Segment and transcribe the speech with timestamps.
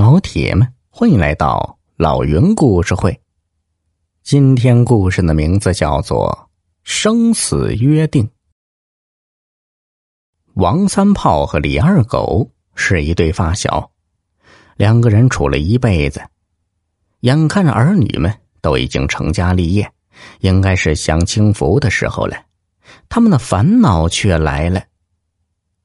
[0.00, 3.20] 老铁们，欢迎来到老云故事会。
[4.22, 6.48] 今天故事的名字叫做
[6.82, 8.24] 《生死约定》。
[10.54, 13.90] 王三炮和李二狗是一对发小，
[14.76, 16.26] 两个人处了一辈子，
[17.20, 19.92] 眼看着儿女们都已经成家立业，
[20.38, 22.42] 应该是享清福的时候了，
[23.10, 24.82] 他们的烦恼却来了。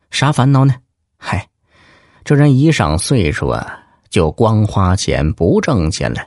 [0.10, 0.74] 啥烦恼呢？
[1.18, 1.50] 嗨，
[2.24, 3.82] 这人一上岁数啊。
[4.16, 6.26] 就光花钱不挣钱了，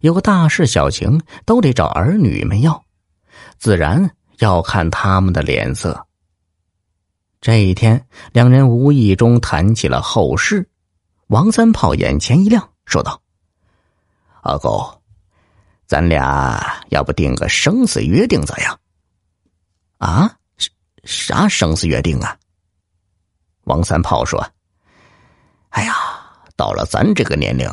[0.00, 2.84] 有个大事小情都得找儿女们要，
[3.58, 6.04] 自然要看他们的脸色。
[7.40, 10.68] 这一天，两人无意中谈起了后事，
[11.28, 13.22] 王三炮眼前一亮，说道
[14.42, 15.00] ：“阿狗，
[15.86, 18.80] 咱俩要不定个生死约定咋样？”
[19.98, 20.36] 啊，
[21.04, 22.36] 啥生死约定啊？
[23.62, 24.44] 王三炮说
[25.70, 25.94] ：“哎呀。”
[26.58, 27.70] 到了咱这个年龄，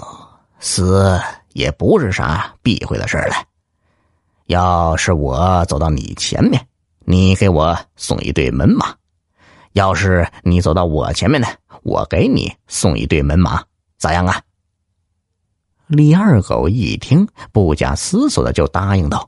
[0.59, 1.19] 死
[1.53, 3.35] 也不是啥避讳的事儿了。
[4.45, 6.67] 要是我走到你前面，
[6.99, 8.85] 你给我送一对门马；
[9.73, 11.47] 要是你走到我前面呢，
[11.81, 13.63] 我给你送一对门马，
[13.97, 14.39] 咋样啊？
[15.87, 19.27] 李二狗一听，不假思索的就答应道：“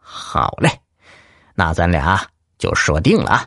[0.00, 0.80] 好嘞，
[1.54, 3.46] 那咱俩就说定了。”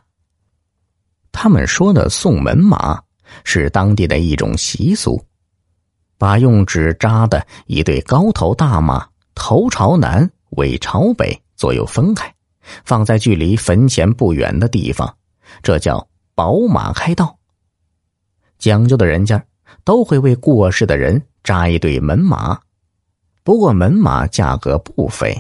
[1.34, 3.02] 他们说的送门马
[3.44, 5.20] 是当地的一种习俗。
[6.22, 12.32] 把用纸扎的一对高头大马，头朝南，尾朝北，左右分开，
[12.86, 15.16] 放在距离坟前不远的地方，
[15.64, 17.40] 这叫宝马开道。
[18.60, 19.44] 讲究的人家
[19.84, 22.60] 都会为过世的人扎一对门马，
[23.44, 25.36] 不过门马价格不菲，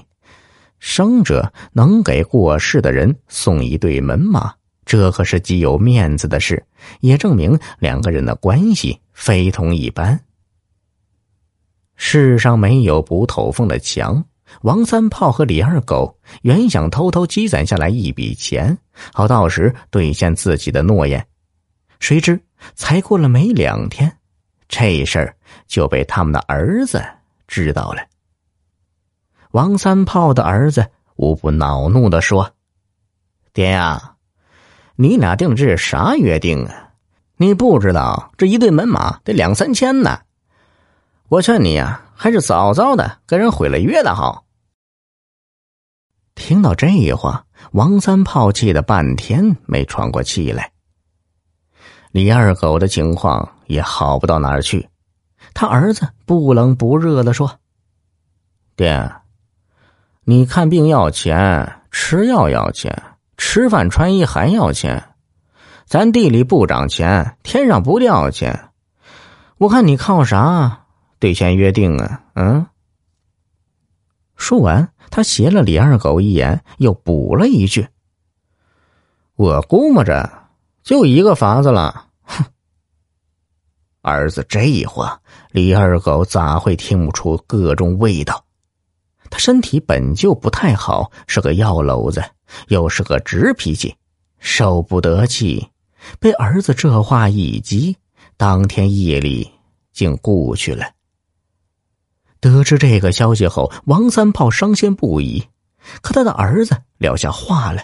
[0.79, 4.51] 生者能给过世的人送一对门马，
[4.83, 6.65] 这可是极有面子的事，
[7.01, 10.19] 也证明两个人的关系非同一般。
[12.03, 14.25] 世上没有不透风的墙。
[14.63, 18.75] 王三炮和李二狗原想偷偷积攒下来一笔钱，
[19.13, 21.23] 好到时兑现自己的诺言。
[21.99, 22.41] 谁知
[22.73, 24.11] 才过了没两天，
[24.67, 25.35] 这事儿
[25.67, 27.01] 就被他们的儿子
[27.47, 28.01] 知道了。
[29.51, 30.87] 王三炮的儿子
[31.17, 32.51] 无不恼怒的说
[33.53, 34.15] ：“爹呀，
[34.95, 36.89] 你俩定这是啥约定啊？
[37.37, 40.19] 你不知道这一对门马得两三千呢。”
[41.31, 44.43] 我劝你呀，还是早早的跟人毁了约的好。
[46.35, 50.73] 听到这话，王三炮气的半天没喘过气来。
[52.11, 54.89] 李二狗的情况也好不到哪儿去，
[55.53, 57.59] 他儿子不冷不热的说
[58.75, 59.09] ：“爹，
[60.25, 63.03] 你看病要钱，吃药要钱，
[63.37, 65.15] 吃饭穿衣还要钱，
[65.85, 68.71] 咱地里不长钱，天上不掉钱，
[69.59, 70.79] 我看你靠啥？”
[71.21, 72.65] 兑现约定啊，嗯。
[74.35, 77.87] 说完，他斜了李二狗一眼，又补了一句
[79.37, 80.47] ：“我估摸着
[80.81, 82.43] 就一个法子了。”哼，
[84.01, 85.21] 儿子这话，
[85.51, 88.43] 李二狗咋会听不出各种味道？
[89.29, 92.23] 他身体本就不太好，是个药篓子，
[92.69, 93.95] 又是个直脾气，
[94.39, 95.69] 受不得气，
[96.19, 97.95] 被儿子这话一激，
[98.37, 99.47] 当天夜里
[99.91, 100.83] 竟故去了。
[102.41, 105.47] 得知这个消息后，王三炮伤心不已。
[106.01, 107.83] 可他的儿子撂下话了：“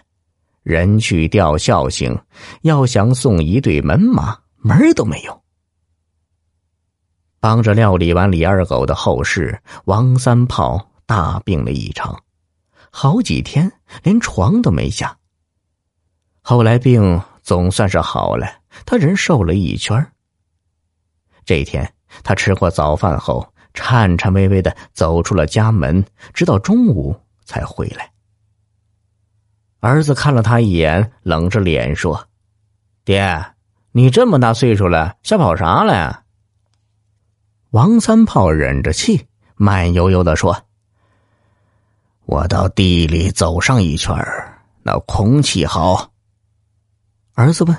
[0.64, 2.20] 人去吊孝行，
[2.64, 5.42] 要想送一对门马，门儿都没有。”
[7.40, 12.20] 帮着料理完李二狗的后事，王三炮大病了一场，
[12.90, 15.16] 好几天连床都没下。
[16.42, 18.48] 后来病总算是好了，
[18.86, 20.12] 他人瘦了一圈
[21.46, 23.48] 这天，他吃过早饭后。
[23.78, 27.16] 颤颤巍巍的走出了家门，直到中午
[27.46, 28.12] 才回来。
[29.82, 32.28] 儿子看了他一眼，冷着脸说
[33.06, 33.54] ：“爹，
[33.92, 36.24] 你这么大岁数了，瞎跑啥了呀？”
[37.70, 40.66] 王三炮忍着气，慢悠悠的说
[42.26, 44.18] ：“我到地里走上一圈
[44.82, 46.12] 那空气好。”
[47.36, 47.78] 儿子问：“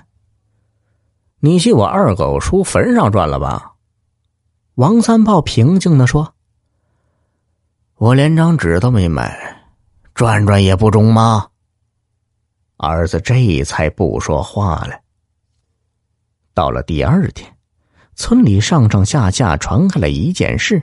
[1.40, 3.72] 你去我二狗叔坟上转了吧？”
[4.78, 6.34] 王三炮平静的说
[7.98, 9.36] ：“我连张纸都没买，
[10.14, 11.48] 转转也不中吗？”
[12.78, 15.00] 儿子这才不说话了。
[16.54, 17.52] 到了第二天，
[18.14, 20.80] 村里上上下下传开了一件事：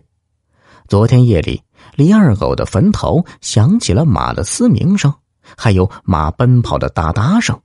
[0.90, 1.64] 昨天夜里，
[1.96, 5.14] 李二狗的坟头响起了马的嘶鸣声，
[5.56, 7.58] 还有马奔跑的哒哒声。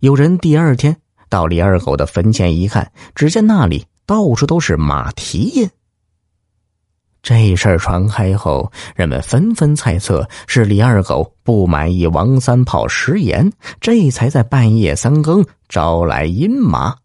[0.00, 3.86] 有人第二天到李二狗的坟前一看，只见那里。
[4.08, 5.68] 到处都是马蹄印。
[7.22, 13.52] 这事儿传开后，人们纷纷猜测是李二狗不满意王三炮食言，
[13.82, 16.96] 这才在半夜三更招来阴马。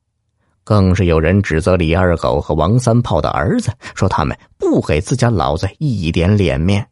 [0.64, 6.88] 更是有人指责李二狗和王三炮的儿子，说他们不给自家老子一点脸面。